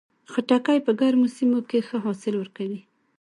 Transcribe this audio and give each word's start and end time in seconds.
خټکی 0.31 0.77
په 0.85 0.91
ګرمو 0.99 1.27
سیمو 1.35 1.59
کې 1.69 1.79
ښه 1.87 1.97
حاصل 2.05 2.33
ورکوي. 2.37 2.81